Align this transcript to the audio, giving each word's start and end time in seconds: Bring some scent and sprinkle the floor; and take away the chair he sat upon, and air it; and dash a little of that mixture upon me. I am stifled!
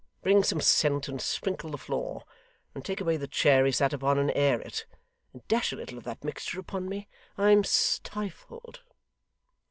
Bring 0.23 0.43
some 0.43 0.61
scent 0.61 1.07
and 1.07 1.21
sprinkle 1.21 1.69
the 1.69 1.77
floor; 1.77 2.23
and 2.73 2.83
take 2.83 3.01
away 3.01 3.17
the 3.17 3.27
chair 3.27 3.63
he 3.67 3.71
sat 3.71 3.93
upon, 3.93 4.17
and 4.17 4.31
air 4.33 4.59
it; 4.59 4.87
and 5.31 5.47
dash 5.47 5.71
a 5.71 5.75
little 5.75 5.99
of 5.99 6.05
that 6.05 6.23
mixture 6.23 6.59
upon 6.59 6.89
me. 6.89 7.07
I 7.37 7.51
am 7.51 7.63
stifled! 7.63 8.81